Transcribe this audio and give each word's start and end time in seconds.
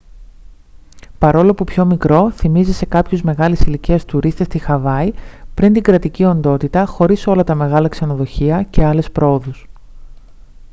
παρόλο 1.19 1.53
που 1.53 1.63
πιο 1.63 1.85
μικρό 1.85 2.31
θυμίζει 2.31 2.71
σε 2.73 2.85
κάποιους 2.85 3.21
μεγάλης 3.21 3.61
ηλικίας 3.61 4.05
τουρίστες 4.05 4.47
τη 4.47 4.57
χαβάη 4.59 5.11
πριν 5.53 5.73
την 5.73 5.83
κρατική 5.83 6.25
οντότητα 6.25 6.85
χωρίς 6.85 7.27
όλα 7.27 7.43
τα 7.43 7.55
μεγάλα 7.55 7.87
ξενοδοχεία 7.87 8.63
και 8.63 8.83
άλλες 8.85 9.11
προόδους 9.11 9.67